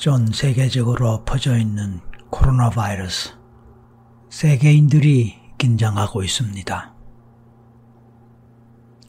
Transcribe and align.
전 0.00 0.32
세계적으로 0.32 1.26
퍼져 1.26 1.58
있는 1.58 2.00
코로나 2.30 2.70
바이러스. 2.70 3.34
세계인들이 4.30 5.38
긴장하고 5.58 6.22
있습니다. 6.22 6.94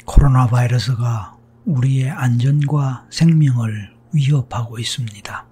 코로나 0.05 0.47
바이러스가 0.47 1.37
우리의 1.63 2.09
안전과 2.09 3.05
생명을 3.09 3.95
위협하고 4.11 4.79
있습니다. 4.79 5.47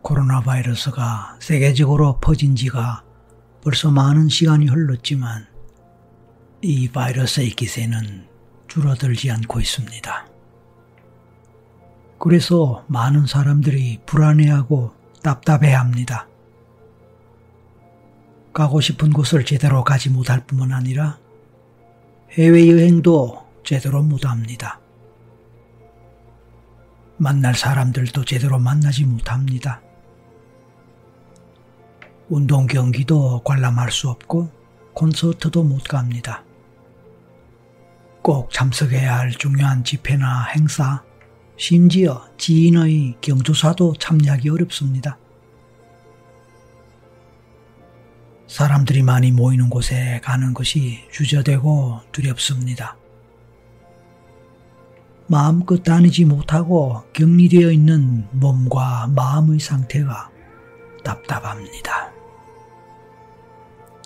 코로나 0.00 0.40
바이러스가 0.40 1.36
세계적으로 1.40 2.18
퍼진 2.18 2.56
지가 2.56 3.04
벌써 3.62 3.90
많은 3.90 4.30
시간이 4.30 4.68
흘렀지만 4.68 5.46
이 6.62 6.88
바이러스의 6.88 7.50
기세는 7.50 8.26
줄어들지 8.68 9.30
않고 9.30 9.60
있습니다. 9.60 10.33
그래서 12.24 12.82
많은 12.86 13.26
사람들이 13.26 14.00
불안해하고 14.06 14.94
답답해 15.22 15.74
합니다. 15.74 16.26
가고 18.54 18.80
싶은 18.80 19.12
곳을 19.12 19.44
제대로 19.44 19.84
가지 19.84 20.08
못할 20.08 20.42
뿐만 20.46 20.72
아니라 20.72 21.18
해외여행도 22.30 23.44
제대로 23.62 24.02
못합니다. 24.02 24.80
만날 27.18 27.54
사람들도 27.54 28.24
제대로 28.24 28.58
만나지 28.58 29.04
못합니다. 29.04 29.82
운동 32.30 32.66
경기도 32.66 33.42
관람할 33.44 33.90
수 33.90 34.08
없고 34.08 34.50
콘서트도 34.94 35.62
못 35.62 35.84
갑니다. 35.84 36.42
꼭 38.22 38.50
참석해야 38.50 39.14
할 39.14 39.30
중요한 39.32 39.84
집회나 39.84 40.44
행사, 40.44 41.03
심지어 41.56 42.28
지인의 42.36 43.18
경조사도 43.20 43.94
참여하기 43.98 44.48
어렵습니다. 44.48 45.18
사람들이 48.48 49.02
많이 49.02 49.30
모이는 49.30 49.70
곳에 49.70 50.20
가는 50.22 50.52
것이 50.52 51.08
주저되고 51.12 52.00
두렵습니다. 52.12 52.96
마음껏 55.26 55.82
다니지 55.82 56.24
못하고 56.24 57.02
격리되어 57.12 57.70
있는 57.70 58.26
몸과 58.32 59.06
마음의 59.08 59.58
상태가 59.60 60.30
답답합니다. 61.02 62.12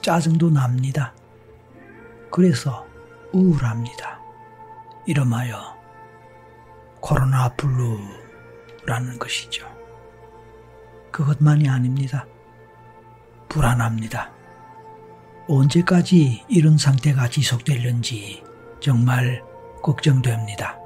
짜증도 0.02 0.50
납니다. 0.50 1.14
그래서 2.30 2.86
우울합니다. 3.32 4.20
이름하여 5.06 5.77
코로나 7.00 7.48
블루라는 7.56 9.18
것이죠. 9.18 9.66
그것만이 11.10 11.68
아닙니다. 11.68 12.26
불안합니다. 13.48 14.30
언제까지 15.48 16.44
이런 16.48 16.76
상태가 16.76 17.28
지속될는지 17.28 18.44
정말 18.80 19.42
걱정됩니다. 19.82 20.78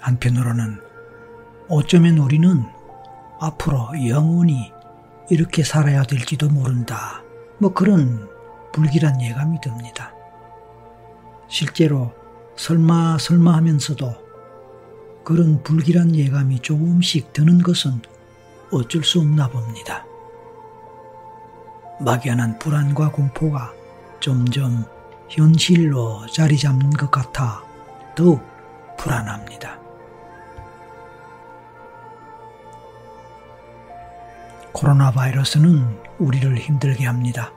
한편으로는 0.00 0.82
어쩌면 1.68 2.18
우리는 2.18 2.64
앞으로 3.38 3.90
영원히 4.08 4.72
이렇게 5.30 5.62
살아야 5.62 6.02
될지도 6.02 6.48
모른다. 6.48 7.22
뭐 7.58 7.72
그런 7.72 8.28
불길한 8.72 9.22
예감이 9.22 9.60
듭니다. 9.60 10.12
실제로 11.48 12.12
설마 12.60 13.16
설마 13.16 13.54
하면서도 13.54 14.14
그런 15.24 15.62
불길한 15.62 16.14
예감이 16.14 16.60
조금씩 16.60 17.32
드는 17.32 17.62
것은 17.62 18.02
어쩔 18.70 19.02
수 19.02 19.18
없나 19.20 19.48
봅니다. 19.48 20.04
막연한 22.00 22.58
불안과 22.58 23.10
공포가 23.10 23.72
점점 24.20 24.84
현실로 25.30 26.26
자리 26.26 26.58
잡는 26.58 26.90
것 26.90 27.10
같아 27.10 27.64
더욱 28.14 28.42
불안합니다. 28.98 29.78
코로나 34.72 35.10
바이러스는 35.10 35.98
우리를 36.18 36.58
힘들게 36.58 37.06
합니다. 37.06 37.52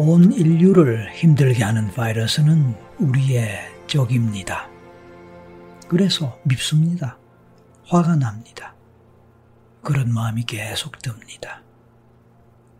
온 0.00 0.32
인류를 0.32 1.12
힘들게 1.12 1.64
하는 1.64 1.88
바이러스는 1.88 2.72
우리의 3.00 3.58
적입니다. 3.88 4.68
그래서 5.88 6.38
밉습니다. 6.44 7.18
화가 7.84 8.14
납니다. 8.14 8.76
그런 9.82 10.14
마음이 10.14 10.44
계속 10.44 11.02
듭니다. 11.02 11.62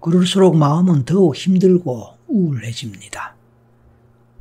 그럴수록 0.00 0.56
마음은 0.56 1.06
더욱 1.06 1.34
힘들고 1.34 2.18
우울해집니다. 2.28 3.34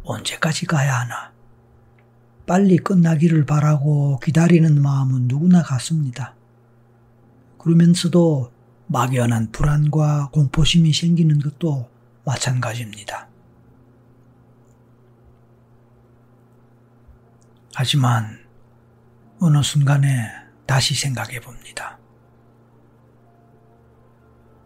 언제까지 0.03 0.67
가야 0.67 0.99
하나? 0.99 1.31
빨리 2.45 2.77
끝나기를 2.77 3.47
바라고 3.47 4.19
기다리는 4.19 4.79
마음은 4.79 5.27
누구나 5.27 5.63
같습니다. 5.63 6.35
그러면서도 7.57 8.51
막연한 8.85 9.51
불안과 9.51 10.29
공포심이 10.31 10.93
생기는 10.93 11.39
것도 11.39 11.96
마찬가지입니다. 12.27 13.29
하지만 17.73 18.45
어느 19.39 19.63
순간에 19.63 20.29
다시 20.65 20.93
생각해 20.93 21.39
봅니다. 21.39 21.97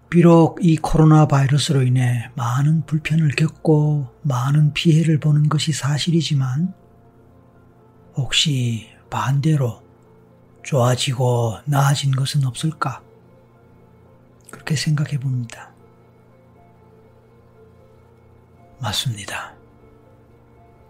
비록 0.10 0.58
이 0.62 0.76
코로나 0.76 1.28
바이러스로 1.28 1.84
인해 1.84 2.32
많은 2.36 2.86
불편을 2.86 3.30
겪고 3.36 4.08
많은 4.24 4.74
피해를 4.74 5.20
보는 5.20 5.48
것이 5.48 5.72
사실이지만 5.72 6.74
혹시 8.16 8.90
반대로 9.10 9.84
좋아지고 10.64 11.60
나아진 11.66 12.12
것은 12.12 12.44
없을까? 12.44 13.04
그렇게 14.50 14.76
생각해 14.76 15.20
봅니다. 15.20 15.71
맞습니다. 18.82 19.56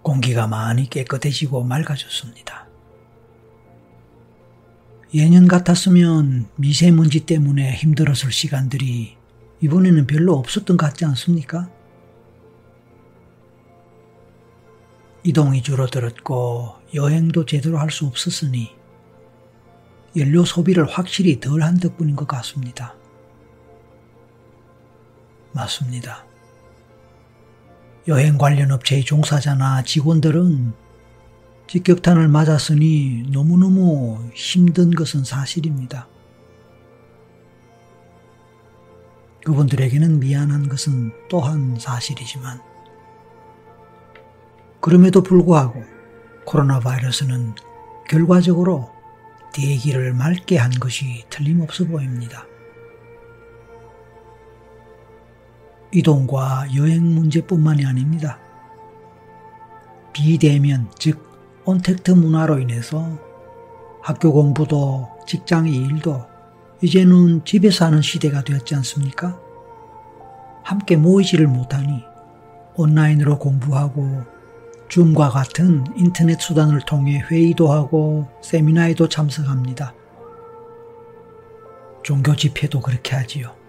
공기가 0.02 0.48
많이 0.48 0.90
깨끗해지고 0.90 1.64
맑아졌습니다. 1.64 2.68
예년 5.14 5.48
같았으면 5.48 6.48
미세먼지 6.56 7.26
때문에 7.26 7.74
힘들었을 7.74 8.32
시간들이 8.32 9.18
이번에는 9.60 10.08
별로 10.08 10.36
없었던 10.38 10.78
것 10.78 10.86
같지 10.86 11.06
않습니까? 11.06 11.70
이동이 15.24 15.62
줄어들었고 15.62 16.76
여행도 16.96 17.46
제대로 17.46 17.78
할 17.78 17.92
수 17.92 18.08
없었으니 18.08 18.72
연료 20.16 20.44
소비를 20.46 20.86
확실히 20.90 21.40
덜 21.40 21.62
한 21.62 21.78
덕분인 21.78 22.16
것 22.16 22.28
같습니다. 22.28 22.96
맞습니다. 25.54 26.26
여행 28.08 28.38
관련 28.38 28.72
업체의 28.72 29.04
종사자나 29.04 29.84
직원들은 29.84 30.74
직격탄을 31.68 32.28
맞았으니 32.28 33.28
너무너무 33.32 34.30
힘든 34.34 34.92
것은 34.92 35.24
사실입니다. 35.24 36.08
그분들에게는 39.46 40.20
미안한 40.20 40.68
것은 40.68 41.12
또한 41.30 41.78
사실이지만, 41.80 42.62
그럼에도 44.82 45.22
불구하고 45.24 45.84
코로나 46.46 46.80
바이러스는 46.80 47.56
결과적으로 48.10 48.92
대기를 49.54 50.14
맑게 50.14 50.58
한 50.58 50.72
것이 50.72 51.24
틀림없어 51.30 51.86
보입니다. 51.86 52.46
이동과 55.94 56.68
여행 56.76 57.16
문제뿐만이 57.16 57.86
아닙니다. 57.86 58.40
비대면, 60.14 60.90
즉, 60.98 61.30
온택트 61.66 62.12
문화로 62.12 62.60
인해서 62.60 63.18
학교 64.02 64.34
공부도 64.34 65.10
직장의 65.28 65.74
일도 65.74 66.26
이제는 66.82 67.46
집에서 67.46 67.86
하는 67.86 68.02
시대가 68.02 68.44
되었지 68.44 68.76
않습니까? 68.76 69.40
함께 70.64 70.96
모이지를 70.96 71.48
못하니 71.48 72.04
온라인으로 72.76 73.38
공부하고 73.38 74.24
줌과 74.90 75.30
같은 75.30 75.86
인터넷 75.96 76.40
수단을 76.40 76.82
통해 76.82 77.20
회의도 77.30 77.72
하고 77.72 78.28
세미나에도 78.42 79.08
참석합니다. 79.08 79.94
종교 82.04 82.36
집회도 82.36 82.82
그렇게 82.82 83.16
하지요. 83.16 83.61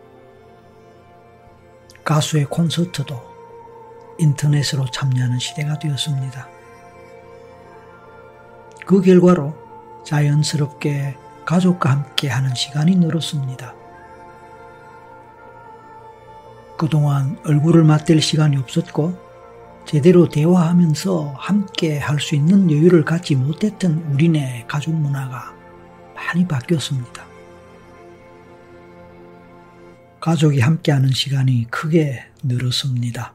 가수의 2.05 2.47
콘서트도 2.47 3.33
인터넷으로 4.19 4.87
참여하는 4.91 5.39
시대가 5.39 5.79
되었습니다. 5.79 6.49
그 8.87 9.01
결과로 9.01 9.55
자연스럽게 10.05 11.17
가족과 11.45 11.91
함께 11.91 12.29
하는 12.29 12.55
시간이 12.55 12.97
늘었습니다. 12.97 13.75
그동안 16.77 17.39
얼굴을 17.47 17.85
맞댈 17.85 18.21
시간이 18.21 18.57
없었고 18.57 19.17
제대로 19.85 20.29
대화하면서 20.29 21.35
함께 21.37 21.99
할 21.99 22.19
수 22.21 22.35
있는 22.35 22.71
여유를 22.71 23.05
갖지 23.05 23.35
못했던 23.37 24.05
우리네 24.13 24.65
가족 24.69 24.95
문화가 24.95 25.55
많이 26.15 26.47
바뀌었습니다. 26.47 27.32
가족이 30.23 30.61
함께하는 30.61 31.11
시간이 31.11 31.67
크게 31.69 32.25
늘었습니다. 32.45 33.35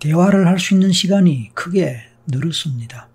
대화를 0.00 0.46
할 0.46 0.58
수 0.58 0.72
있는 0.72 0.92
시간이 0.92 1.50
크게 1.52 2.00
늘었습니다. 2.26 3.10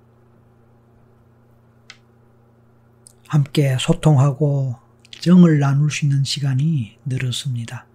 함께 3.27 3.75
소통하고 3.79 4.75
정을 5.09 5.57
나눌 5.57 5.89
수 5.89 6.05
있는 6.05 6.23
시간이 6.23 6.99
늘었습니다. 7.05 7.87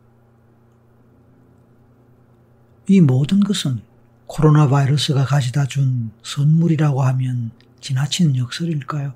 이 2.88 3.00
모든 3.00 3.38
것은 3.38 3.81
코로나 4.26 4.69
바이러스가 4.69 5.25
가져다 5.25 5.67
준 5.67 6.10
선물이라고 6.25 7.00
하면 7.02 7.52
지나친 7.81 8.34
역설일까요? 8.34 9.14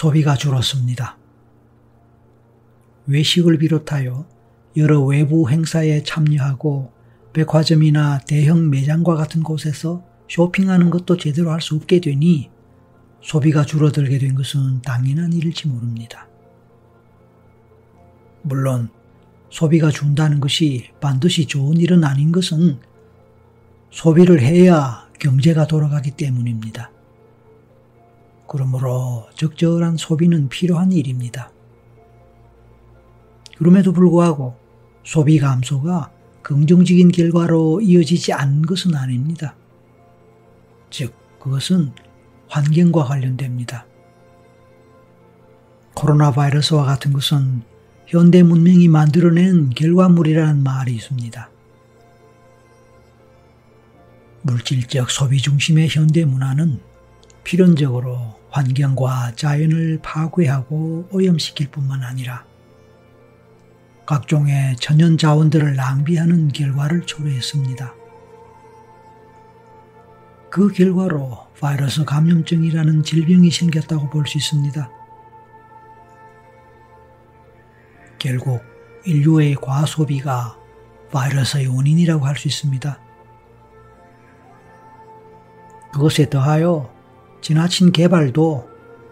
소비가 0.00 0.34
줄었습니다. 0.34 1.18
외식을 3.04 3.58
비롯하여 3.58 4.26
여러 4.78 5.02
외부 5.02 5.50
행사에 5.50 6.02
참여하고 6.04 6.90
백화점이나 7.34 8.20
대형 8.20 8.70
매장과 8.70 9.14
같은 9.14 9.42
곳에서 9.42 10.02
쇼핑하는 10.26 10.88
것도 10.88 11.18
제대로 11.18 11.50
할 11.50 11.60
수 11.60 11.74
없게 11.74 12.00
되니 12.00 12.48
소비가 13.20 13.66
줄어들게 13.66 14.16
된 14.16 14.34
것은 14.36 14.80
당연한 14.80 15.34
일일지 15.34 15.68
모릅니다. 15.68 16.26
물론 18.40 18.88
소비가 19.50 19.90
준다는 19.90 20.40
것이 20.40 20.92
반드시 21.02 21.44
좋은 21.44 21.76
일은 21.76 22.04
아닌 22.04 22.32
것은 22.32 22.78
소비를 23.90 24.40
해야 24.40 25.10
경제가 25.18 25.66
돌아가기 25.66 26.12
때문입니다. 26.12 26.90
그러므로 28.52 29.28
적절한 29.36 29.96
소비는 29.96 30.48
필요한 30.48 30.90
일입니다. 30.90 31.52
그럼에도 33.56 33.92
불구하고 33.92 34.56
소비 35.04 35.38
감소가 35.38 36.10
긍정적인 36.42 37.12
결과로 37.12 37.80
이어지지 37.80 38.32
않은 38.32 38.62
것은 38.62 38.96
아닙니다. 38.96 39.54
즉, 40.90 41.14
그것은 41.38 41.92
환경과 42.48 43.04
관련됩니다. 43.04 43.86
코로나 45.94 46.32
바이러스와 46.32 46.84
같은 46.84 47.12
것은 47.12 47.62
현대 48.08 48.42
문명이 48.42 48.88
만들어낸 48.88 49.70
결과물이라는 49.70 50.64
말이 50.64 50.96
있습니다. 50.96 51.50
물질적 54.42 55.08
소비 55.08 55.38
중심의 55.38 55.88
현대 55.88 56.24
문화는 56.24 56.80
필연적으로 57.44 58.39
환경과 58.50 59.32
자연을 59.36 60.00
파괴하고 60.02 61.08
오염시킬 61.10 61.70
뿐만 61.70 62.02
아니라 62.02 62.44
각종의 64.06 64.76
천연 64.76 65.16
자원들을 65.16 65.76
낭비하는 65.76 66.48
결과를 66.48 67.02
초래했습니다. 67.02 67.94
그 70.50 70.72
결과로 70.72 71.46
바이러스 71.60 72.04
감염증이라는 72.04 73.04
질병이 73.04 73.50
생겼다고 73.52 74.10
볼 74.10 74.26
수 74.26 74.36
있습니다. 74.38 74.90
결국 78.18 78.62
인류의 79.04 79.54
과소비가 79.54 80.58
바이러스의 81.12 81.68
원인이라고 81.68 82.26
할 82.26 82.36
수 82.36 82.48
있습니다. 82.48 82.98
그것에 85.92 86.28
더하여 86.28 86.92
지나친 87.40 87.92
개발도 87.92 88.68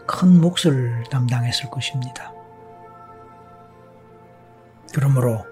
큰 0.07 0.41
몫을 0.41 1.05
담당했을 1.11 1.71
것입니다. 1.71 2.33
그러므로 4.93 5.45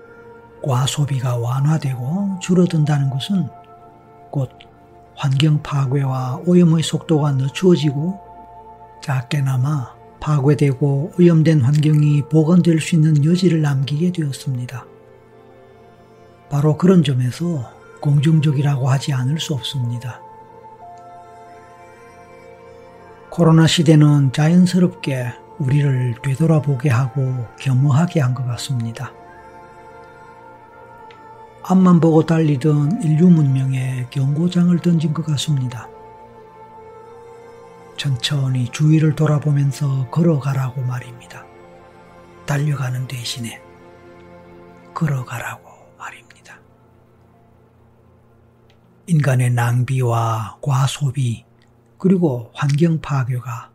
과 0.62 0.86
소비가 0.86 1.36
완화되고 1.36 2.38
줄어든다는 2.40 3.10
것은 3.10 3.48
곧 4.30 4.50
환경 5.14 5.62
파괴와 5.62 6.42
오염의 6.46 6.82
속도가 6.82 7.32
늦추어지고 7.32 8.18
작게나마 9.02 9.94
파괴되고 10.20 11.12
오염된 11.18 11.60
환경이 11.60 12.22
보건될 12.22 12.80
수 12.80 12.96
있는 12.96 13.24
여지를 13.24 13.62
남기게 13.62 14.12
되었습니다. 14.12 14.86
바로 16.50 16.76
그런 16.76 17.04
점에서 17.04 17.70
공정적이라고 18.00 18.88
하지 18.88 19.12
않을 19.12 19.38
수 19.38 19.54
없습니다. 19.54 20.25
코로나 23.36 23.66
시대는 23.66 24.32
자연스럽게 24.32 25.30
우리를 25.58 26.14
되돌아보게 26.22 26.88
하고 26.88 27.46
겸허하게 27.58 28.20
한 28.20 28.32
것 28.32 28.46
같습니다. 28.46 29.12
앞만 31.62 32.00
보고 32.00 32.24
달리던 32.24 33.02
인류 33.02 33.28
문명에 33.28 34.06
경고장을 34.08 34.78
던진 34.78 35.12
것 35.12 35.26
같습니다. 35.26 35.86
천천히 37.98 38.70
주위를 38.70 39.14
돌아보면서 39.14 40.08
걸어가라고 40.08 40.80
말입니다. 40.80 41.44
달려가는 42.46 43.06
대신에 43.06 43.60
걸어가라고 44.94 45.68
말입니다. 45.98 46.58
인간의 49.06 49.50
낭비와 49.50 50.56
과소비 50.62 51.44
그리고 51.98 52.50
환경 52.54 53.00
파괴가 53.00 53.70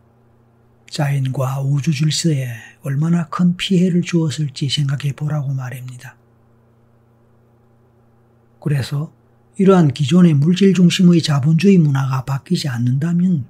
자연과 0.89 1.62
우주 1.62 1.94
질서에 1.94 2.50
얼마나 2.83 3.27
큰 3.29 3.56
피해를 3.56 4.01
주었을지 4.01 4.69
생각해 4.69 5.13
보라고 5.13 5.53
말입니다. 5.53 6.15
그래서 8.59 9.12
이러한 9.57 9.94
기존의 9.94 10.33
물질 10.35 10.73
중심의 10.73 11.22
자본주의 11.22 11.77
문화가 11.77 12.25
바뀌지 12.25 12.67
않는다면 12.67 13.46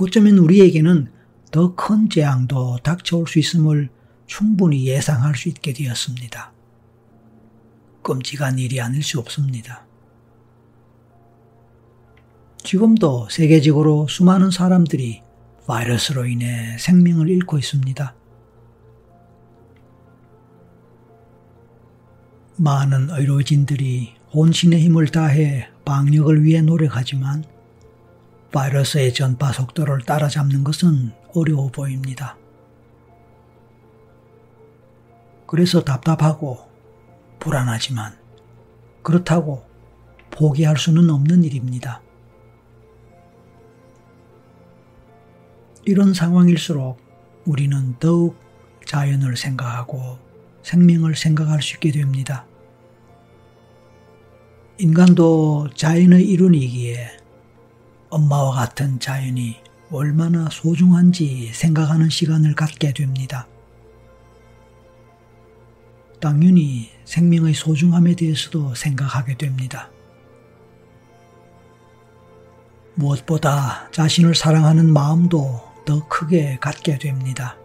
어쩌면 0.00 0.38
우리에게는 0.38 1.12
더 1.52 1.76
큰 1.76 2.08
재앙도 2.08 2.78
닥쳐올 2.82 3.28
수 3.28 3.38
있음을 3.38 3.90
충분히 4.26 4.86
예상할 4.86 5.36
수 5.36 5.48
있게 5.50 5.72
되었습니다. 5.74 6.50
끔찍한 8.02 8.58
일이 8.58 8.80
아닐 8.80 9.02
수 9.02 9.20
없습니다. 9.20 9.86
지금도 12.62 13.28
세계적으로 13.28 14.06
수많은 14.08 14.50
사람들이 14.50 15.22
바이러스로 15.66 16.26
인해 16.26 16.76
생명을 16.78 17.28
잃고 17.28 17.58
있습니다. 17.58 18.14
많은 22.56 23.10
의료진들이 23.10 24.14
혼신의 24.32 24.80
힘을 24.80 25.08
다해 25.08 25.68
방역을 25.84 26.44
위해 26.44 26.62
노력하지만 26.62 27.44
바이러스의 28.52 29.12
전파 29.14 29.52
속도를 29.52 30.02
따라잡는 30.02 30.62
것은 30.62 31.12
어려워 31.34 31.68
보입니다. 31.68 32.36
그래서 35.46 35.82
답답하고 35.82 36.60
불안하지만 37.40 38.16
그렇다고 39.02 39.64
포기할 40.30 40.76
수는 40.76 41.10
없는 41.10 41.42
일입니다. 41.44 42.02
이런 45.84 46.14
상황일수록 46.14 47.00
우리는 47.44 47.96
더욱 47.98 48.36
자연을 48.86 49.36
생각하고 49.36 50.18
생명을 50.62 51.16
생각할 51.16 51.60
수 51.60 51.74
있게 51.74 51.90
됩니다. 51.90 52.46
인간도 54.78 55.68
자연의 55.74 56.28
일원이기에 56.28 57.18
엄마와 58.10 58.54
같은 58.54 59.00
자연이 59.00 59.56
얼마나 59.90 60.48
소중한지 60.50 61.50
생각하는 61.52 62.08
시간을 62.10 62.54
갖게 62.54 62.92
됩니다. 62.92 63.46
당연히 66.20 66.90
생명의 67.04 67.54
소중함에 67.54 68.14
대해서도 68.14 68.74
생각하게 68.74 69.36
됩니다. 69.36 69.90
무엇보다 72.94 73.90
자신을 73.90 74.34
사랑하는 74.34 74.92
마음도 74.92 75.71
더 75.84 76.06
크게 76.08 76.58
갖게 76.60 76.98
됩니다. 76.98 77.56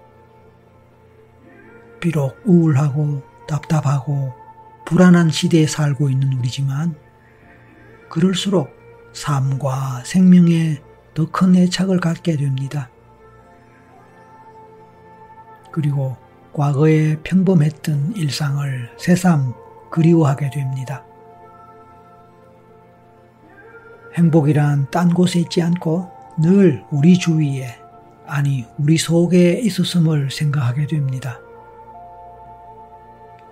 비록 2.00 2.38
우울하고 2.46 3.24
답답하고 3.48 4.34
불안한 4.86 5.30
시대에 5.30 5.68
살고 5.68 6.10
있는 6.10 6.34
우리지만 6.34 6.96
그럴수록 8.10 8.70
삶과 9.14 10.04
생명에 10.06 10.82
더 11.14 11.26
큰 11.32 11.56
애착을 11.56 12.00
갖게 12.00 12.38
됩니다. 12.38 12.90
그리고 15.72 16.16
과거에 16.54 17.18
평범했던 17.24 18.16
일상을 18.16 18.92
새삼 18.98 19.54
그리워하게 19.92 20.52
됩니다. 20.52 21.04
행복이란 24.16 24.90
딴 24.92 25.14
곳에 25.14 25.40
있지 25.40 25.62
않고 25.62 26.10
늘 26.40 26.84
우리 26.92 27.18
주위에, 27.18 27.80
아니, 28.28 28.66
우리 28.78 28.98
속에 28.98 29.54
있었음을 29.60 30.32
생각하게 30.32 30.88
됩니다. 30.88 31.40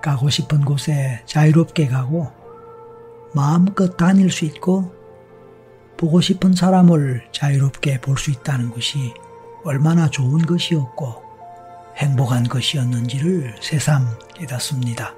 가고 0.02 0.30
싶은 0.30 0.66
곳에 0.66 1.22
자유롭게 1.26 1.88
가고, 1.88 2.32
마음껏 3.34 3.96
다닐 3.96 4.30
수 4.30 4.46
있고, 4.46 4.94
보고 5.98 6.20
싶은 6.20 6.54
사람을 6.54 7.30
자유롭게 7.32 8.02
볼 8.02 8.18
수 8.18 8.32
있다는 8.32 8.70
것이 8.70 9.14
얼마나 9.64 10.10
좋은 10.10 10.46
것이었고, 10.46 11.24
행복한 11.98 12.44
것이었는지를 12.44 13.56
새삼 13.62 14.06
깨닫습니다. 14.36 15.16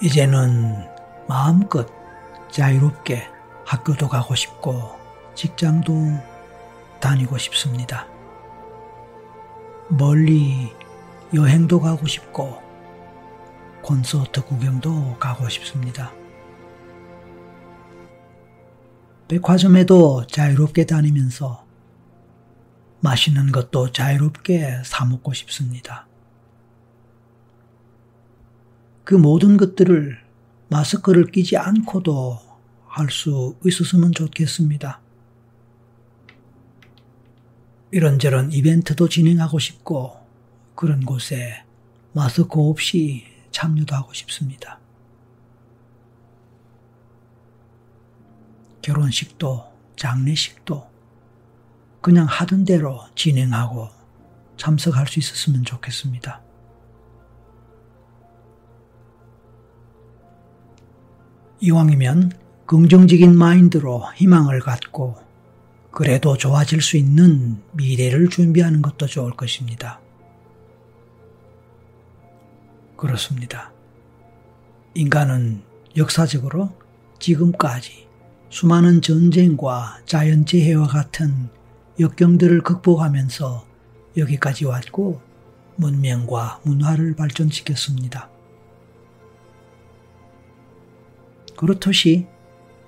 이제는 0.00 0.86
마음껏 1.28 1.88
자유롭게 2.50 3.26
학교도 3.64 4.08
가고 4.08 4.34
싶고 4.34 4.92
직장도 5.34 6.33
다니고 7.04 7.36
싶습니다. 7.36 8.06
멀리 9.90 10.72
여행도 11.34 11.78
가고 11.78 12.06
싶고 12.06 12.62
콘서트 13.82 14.42
구경도 14.42 15.18
가고 15.18 15.46
싶습니다. 15.50 16.12
백화점에도 19.28 20.26
자유롭게 20.28 20.86
다니면서 20.86 21.66
맛있는 23.00 23.52
것도 23.52 23.92
자유롭게 23.92 24.80
사먹고 24.86 25.34
싶습니다. 25.34 26.06
그 29.04 29.14
모든 29.14 29.58
것들을 29.58 30.18
마스크를 30.70 31.26
끼지 31.26 31.58
않고도 31.58 32.38
할 32.86 33.10
수 33.10 33.56
있었으면 33.62 34.12
좋겠습니다. 34.12 35.03
이런저런 37.94 38.50
이벤트도 38.50 39.08
진행하고 39.08 39.60
싶고 39.60 40.16
그런 40.74 41.04
곳에 41.04 41.62
마스크 42.12 42.60
없이 42.60 43.24
참여도 43.52 43.94
하고 43.94 44.12
싶습니다. 44.12 44.80
결혼식도 48.82 49.72
장례식도 49.94 50.90
그냥 52.00 52.26
하던 52.28 52.64
대로 52.64 53.00
진행하고 53.14 53.88
참석할 54.56 55.06
수 55.06 55.20
있었으면 55.20 55.62
좋겠습니다. 55.64 56.42
이왕이면 61.60 62.32
긍정적인 62.66 63.38
마인드로 63.38 64.02
희망을 64.16 64.58
갖고 64.58 65.23
그래도 65.94 66.36
좋아질 66.36 66.82
수 66.82 66.96
있는 66.96 67.62
미래를 67.72 68.28
준비하는 68.28 68.82
것도 68.82 69.06
좋을 69.06 69.30
것입니다. 69.30 70.00
그렇습니다. 72.96 73.72
인간은 74.94 75.62
역사적으로 75.96 76.72
지금까지 77.20 78.08
수많은 78.50 79.02
전쟁과 79.02 80.00
자연재해와 80.04 80.88
같은 80.88 81.48
역경들을 82.00 82.62
극복하면서 82.62 83.64
여기까지 84.16 84.64
왔고 84.64 85.20
문명과 85.76 86.60
문화를 86.64 87.14
발전시켰습니다. 87.14 88.30
그렇듯이 91.56 92.26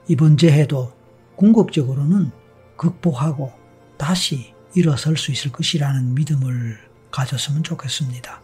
이번 0.09 0.37
재해도 0.37 0.93
궁극적으로는 1.37 2.46
극복하고 2.77 3.53
다시 3.97 4.55
일어설 4.75 5.17
수 5.17 5.33
있을 5.33 5.53
것이라는 5.53 6.15
믿음을 6.15 6.79
가졌으면 7.11 7.63
좋겠습니다. 7.63 8.41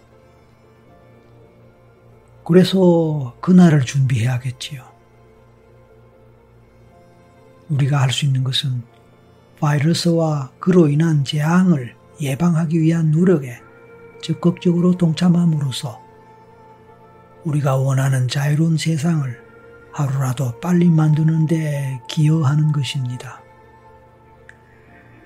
그래서 2.45 3.37
그날을 3.41 3.85
준비해야겠지요. 3.85 4.91
우리가 7.69 8.01
할 8.01 8.11
수 8.11 8.25
있는 8.27 8.45
것은 8.45 8.83
바이러스와 9.61 10.51
그로 10.59 10.89
인한 10.89 11.25
재앙을 11.25 11.95
예방하기 12.21 12.81
위한 12.81 13.11
노력에 13.11 13.61
적극적으로 14.23 14.97
동참함으로써 14.97 16.01
우리가 17.45 17.77
원하는 17.77 18.29
자유로운 18.29 18.77
세상을 18.77 19.41
하루라도 19.93 20.59
빨리 20.61 20.89
만드는 20.89 21.47
데 21.47 22.01
기여하는 22.09 22.73
것입니다. 22.73 23.42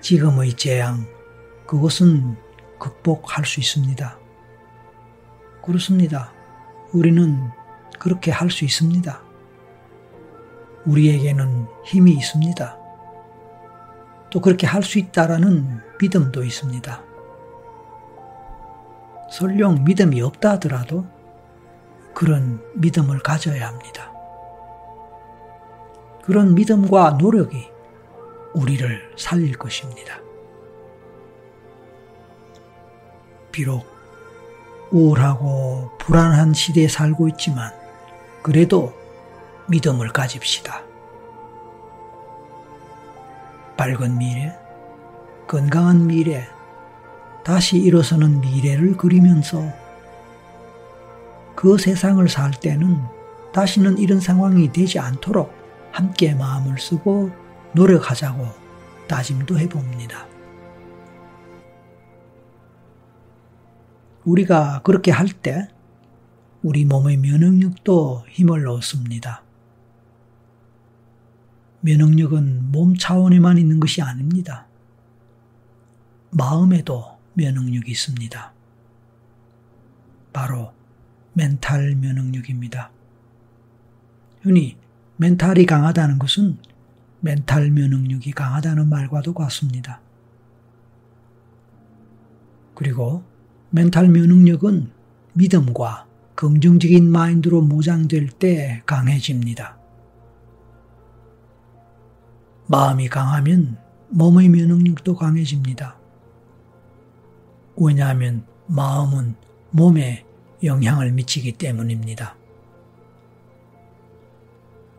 지금의 0.01 0.53
재앙, 0.53 1.05
그것은 1.65 2.37
극복할 2.79 3.45
수 3.45 3.59
있습니다. 3.59 4.17
그렇습니다. 5.63 6.31
우리는 6.93 7.49
그렇게 7.99 8.31
할 8.31 8.49
수 8.49 8.63
있습니다. 8.63 9.21
우리에게는 10.85 11.67
힘이 11.83 12.13
있습니다. 12.13 12.77
또 14.29 14.39
그렇게 14.41 14.65
할 14.67 14.83
수 14.83 14.99
있다라는 14.99 15.81
믿음도 15.99 16.43
있습니다. 16.43 17.03
설령 19.31 19.83
믿음이 19.83 20.21
없다 20.21 20.51
하더라도 20.51 21.05
그런 22.13 22.61
믿음을 22.75 23.19
가져야 23.19 23.67
합니다. 23.67 24.11
그런 26.23 26.55
믿음과 26.55 27.17
노력이 27.19 27.69
우리를 28.53 29.13
살릴 29.17 29.57
것입니다. 29.57 30.19
비록 33.51 33.85
우울하고 34.91 35.91
불안한 35.97 36.53
시대에 36.53 36.87
살고 36.87 37.27
있지만 37.29 37.71
그래도 38.41 38.93
믿음을 39.67 40.09
가집시다. 40.09 40.83
밝은 43.75 44.17
미래, 44.17 44.55
건강한 45.47 46.07
미래, 46.07 46.47
다시 47.43 47.77
일어서는 47.77 48.41
미래를 48.41 48.97
그리면서 48.97 49.63
그 51.55 51.77
세상을 51.77 52.27
살 52.29 52.51
때는 52.51 53.01
다시는 53.53 53.97
이런 53.97 54.19
상황이 54.19 54.71
되지 54.71 54.99
않도록 54.99 55.53
함께 55.91 56.33
마음을 56.33 56.77
쓰고 56.77 57.31
노력하자고 57.77 58.47
다짐도 59.07 59.59
해봅니다. 59.59 60.27
우리가 64.25 64.81
그렇게 64.81 65.11
할 65.11 65.27
때 65.27 65.67
우리 66.63 66.85
몸의 66.85 67.17
면역력도 67.17 68.25
힘을 68.29 68.67
얻습니다. 68.67 69.43
면역력은 71.81 72.71
몸 72.71 72.97
차원에만 72.97 73.59
있는 73.59 73.79
것이 73.79 74.01
아닙니다. 74.01 74.65
마음에도 76.31 77.19
면역력이 77.35 77.91
있습니다. 77.91 78.53
바로 80.33 80.73
멘탈 81.33 81.95
면역력입니다. 81.95 82.89
흔히 84.41 84.77
멘탈이 85.17 85.67
강하다는 85.67 86.17
것은 86.17 86.57
멘탈 87.19 87.71
면역력이 87.71 88.31
강하다는 88.31 88.89
말과도 88.89 89.33
같습니다. 89.33 90.01
그리고 92.75 93.23
멘탈 93.69 94.07
면역력은 94.07 94.91
믿음과 95.33 96.05
긍정적인 96.35 97.09
마인드로 97.09 97.61
무장될 97.61 98.29
때 98.29 98.83
강해집니다. 98.85 99.77
마음이 102.67 103.09
강하면 103.09 103.77
몸의 104.09 104.49
면역력도 104.49 105.15
강해집니다. 105.15 105.97
왜냐하면 107.75 108.45
마음은 108.67 109.35
몸에 109.71 110.25
영향을 110.63 111.11
미치기 111.11 111.53
때문입니다. 111.53 112.36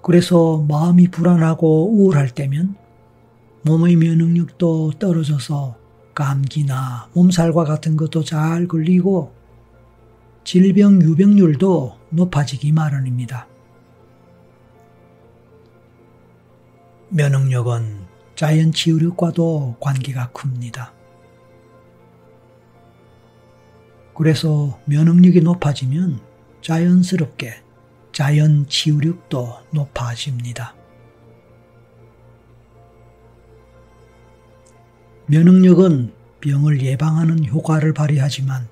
그래서 0.02 0.64
마음이 0.68 1.08
불안하고 1.08 1.90
우울할 1.92 2.30
때면 2.30 2.76
몸의 3.62 3.96
면역력도 3.96 4.92
떨어져서 4.98 5.76
감기나 6.14 7.08
몸살과 7.12 7.64
같은 7.64 7.96
것도 7.96 8.24
잘 8.24 8.66
걸리고 8.66 9.32
질병 10.44 11.02
유병률도 11.02 11.98
높아지기 12.10 12.72
마련입니다. 12.72 13.46
면역력은 17.10 18.06
자연 18.34 18.72
치유력과도 18.72 19.76
관계가 19.80 20.30
큽니다. 20.32 20.92
그래서 24.14 24.78
면역력이 24.86 25.42
높아지면 25.42 26.20
자연스럽게 26.62 27.62
자연 28.18 28.66
치유력도 28.66 29.66
높아집니다. 29.70 30.74
면역력은 35.26 36.12
병을 36.40 36.82
예방하는 36.82 37.46
효과를 37.46 37.94
발휘하지만 37.94 38.66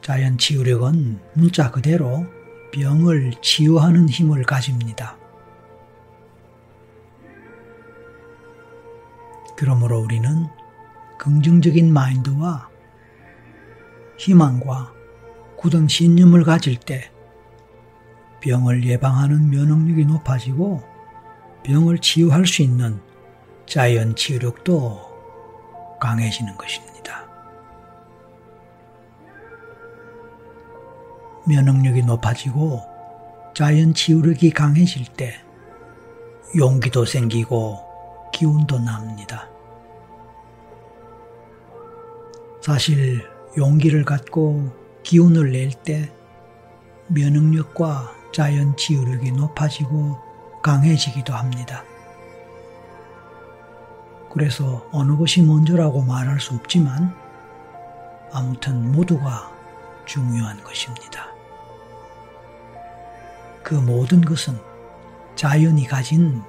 자연 0.00 0.38
치유력은 0.38 1.20
문자 1.34 1.70
그대로 1.70 2.24
병을 2.72 3.34
치유하는 3.42 4.08
힘을 4.08 4.44
가집니다. 4.44 5.18
그러므로 9.54 9.98
우리는 9.98 10.46
긍정적인 11.18 11.92
마인드와 11.92 12.70
희망과 14.16 15.03
굳은 15.64 15.88
신념을 15.88 16.44
가질 16.44 16.76
때 16.76 17.10
병을 18.42 18.84
예방하는 18.84 19.48
면역력이 19.48 20.04
높아지고 20.04 20.82
병을 21.62 22.00
치유할 22.00 22.46
수 22.46 22.60
있는 22.60 23.00
자연 23.64 24.14
치유력도 24.14 25.96
강해지는 26.02 26.54
것입니다. 26.58 27.24
면역력이 31.48 32.02
높아지고 32.02 32.82
자연 33.54 33.94
치유력이 33.94 34.50
강해질 34.50 35.06
때 35.14 35.40
용기도 36.58 37.06
생기고 37.06 37.78
기운도 38.34 38.80
납니다. 38.80 39.48
사실 42.60 43.26
용기를 43.56 44.04
갖고 44.04 44.83
기운을 45.04 45.52
낼 45.52 45.70
때 45.70 46.10
면역력과 47.08 48.14
자연 48.32 48.76
치유력이 48.76 49.32
높아지고 49.32 50.18
강해지기도 50.62 51.34
합니다. 51.34 51.84
그래서 54.32 54.88
어느 54.90 55.16
것이 55.16 55.42
먼저라고 55.42 56.02
말할 56.02 56.40
수 56.40 56.54
없지만 56.54 57.14
아무튼 58.32 58.90
모두가 58.90 59.52
중요한 60.06 60.60
것입니다. 60.64 61.28
그 63.62 63.74
모든 63.74 64.20
것은 64.22 64.58
자연이 65.36 65.86
가진 65.86 66.42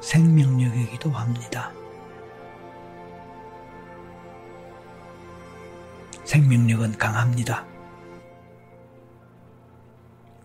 생명력이기도 0.00 1.10
합니다. 1.10 1.72
생명력은 6.24 6.98
강합니다. 6.98 7.75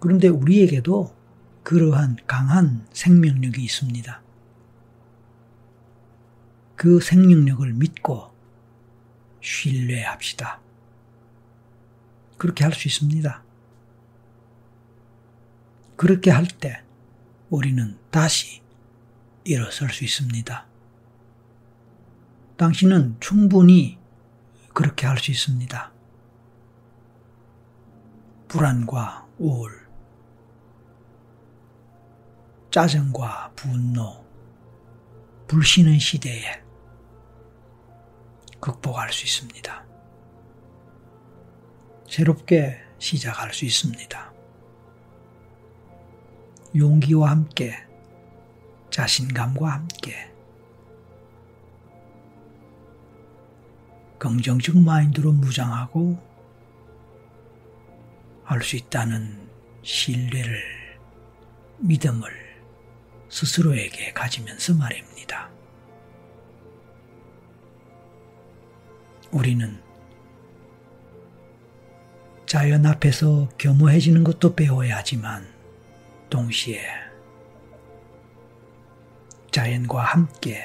그런데 0.02 0.28
우리에게도 0.28 1.16
그러한 1.64 2.18
강한 2.26 2.88
생명력이 2.92 3.64
있습니다. 3.64 4.22
그 6.76 7.00
생명력을 7.00 7.72
믿고 7.74 8.32
신뢰합시다. 9.42 10.60
그렇게 12.40 12.64
할 12.64 12.74
수 12.74 12.88
있습니다. 12.88 13.44
그렇게 15.96 16.32
할 16.32 16.48
때 16.48 16.84
우리는 17.52 17.96
다시 18.10 18.64
일어설 19.44 19.92
수 19.92 20.04
있습니다. 20.04 20.66
당신은 22.58 23.18
충분히 23.20 24.00
그렇게 24.74 25.06
할 25.06 25.20
수 25.20 25.30
있습니다. 25.30 25.92
불안과 28.48 29.28
우울, 29.38 29.81
짜증과 32.72 33.52
분노, 33.54 34.26
불신의 35.48 36.00
시대에 36.00 36.64
극복할 38.62 39.12
수 39.12 39.26
있습니다. 39.26 39.86
새롭게 42.08 42.82
시작할 42.98 43.54
수 43.54 43.66
있습니다. 43.66 44.34
용기와 46.74 47.32
함께, 47.32 47.76
자신감과 48.90 49.70
함께, 49.70 50.32
긍정적 54.18 54.78
마인드로 54.78 55.34
무장하고 55.34 56.18
할 58.46 58.62
수 58.62 58.78
있다는 58.78 59.50
신뢰를, 59.82 60.62
믿음을 61.80 62.41
스스로에게 63.32 64.12
가지면서 64.12 64.76
말입니다. 64.76 65.50
우리는 69.32 69.82
자연 72.46 72.86
앞에서 72.86 73.48
겸허해지는 73.58 74.26
것도 74.26 74.54
배워야 74.54 74.98
하지만 74.98 75.48
동시에 76.30 76.86
자연과 79.52 80.04
함께 80.04 80.62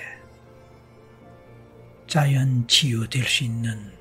자연 2.09 2.67
치유될 2.67 3.25
수 3.25 3.45
있는 3.45 3.93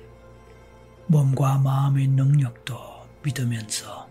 몸과 1.06 1.58
마음의 1.58 2.08
능력도 2.08 2.76
믿으면서 3.22 4.08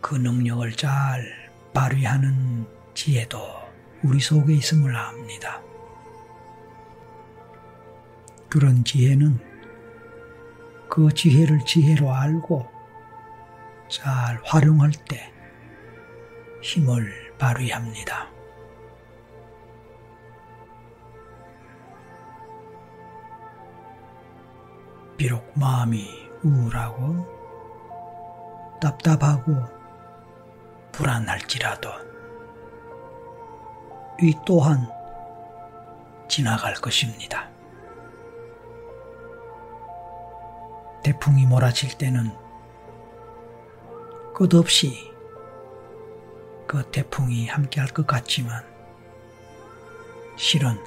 그 0.00 0.14
능력을 0.14 0.72
잘 0.72 1.39
발휘하는 1.72 2.66
지혜도 2.94 3.38
우리 4.02 4.20
속에 4.20 4.54
있음을 4.54 4.94
압니다. 4.96 5.62
그런 8.48 8.82
지혜는 8.84 9.38
그 10.88 11.12
지혜를 11.12 11.60
지혜로 11.64 12.12
알고 12.12 12.68
잘 13.88 14.40
활용할 14.44 14.90
때 15.08 15.32
힘을 16.62 17.32
발휘합니다. 17.38 18.28
비록 25.16 25.52
마음이 25.54 26.08
우울하고 26.42 27.26
답답하고 28.80 29.79
불안할지라도 31.00 31.88
이 34.20 34.34
또한 34.46 34.86
지나갈 36.28 36.74
것입니다. 36.74 37.48
태풍이 41.02 41.46
몰아칠 41.46 41.96
때는 41.96 42.30
끝없이 44.34 45.10
그 46.66 46.82
태풍이 46.90 47.48
함께 47.48 47.80
할 47.80 47.88
것 47.88 48.06
같지만 48.06 48.62
실은 50.36 50.78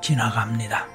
지나갑니다. 0.00 0.86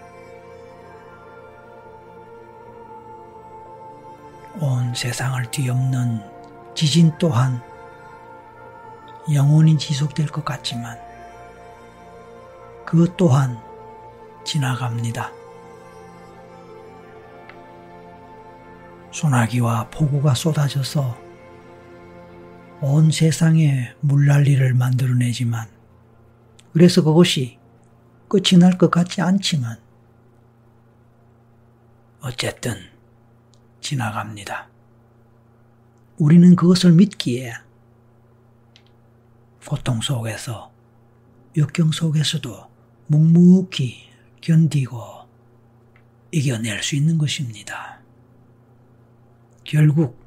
온 4.61 4.93
세상을 4.95 5.43
뒤엎는 5.51 6.38
지진 6.75 7.11
또한 7.17 7.61
영원히 9.33 9.77
지속될 9.77 10.27
것 10.27 10.43
같지만 10.45 10.97
그 12.85 13.13
또한 13.17 13.59
지나갑니다. 14.43 15.31
소나기와 19.11 19.89
폭우가 19.89 20.33
쏟아져서 20.33 21.17
온 22.81 23.11
세상에 23.11 23.93
물난리를 23.99 24.73
만들어내지만 24.73 25.67
그래서 26.71 27.03
그것이 27.03 27.59
끝이 28.29 28.59
날 28.59 28.77
것 28.77 28.89
같지 28.89 29.21
않지만 29.21 29.77
어쨌든 32.21 32.77
지나갑니다. 33.81 34.68
우리는 36.19 36.53
그것을 36.57 36.91
믿기에 36.91 37.53
고통 39.65 40.01
속에서 40.01 40.69
역경 41.55 41.91
속에서도 41.91 42.69
묵묵히 43.07 44.09
견디고 44.41 45.01
이겨낼 46.31 46.83
수 46.83 46.97
있는 46.97 47.17
것입니다. 47.17 48.01
결국 49.63 50.19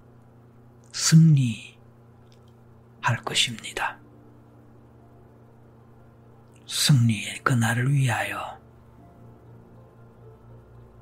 승리, 0.93 1.77
할 3.03 3.19
것입니다. 3.19 3.99
승리의 6.67 7.41
그날을 7.43 7.93
위하여 7.93 8.59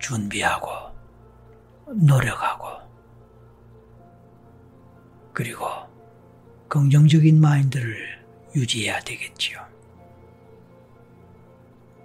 준비하고 0.01 0.69
노력하고 1.95 2.90
그리고 5.41 5.67
긍정적인 6.69 7.41
마인드를 7.41 8.23
유지해야 8.55 9.01
되겠지요. 9.01 9.67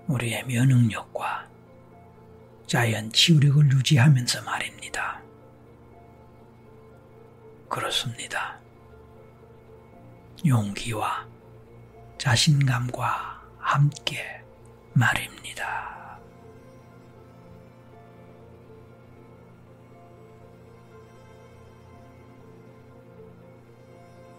우리의 0.08 0.46
면역력과 0.46 1.46
자연 2.66 3.12
치유력을 3.12 3.74
유지하면서 3.74 4.42
말입니다. 4.44 5.22
그렇습니다. 7.68 8.58
용기와 10.46 11.28
자신감과 12.18 13.42
함께 13.58 14.42
말입니다. 14.94 15.95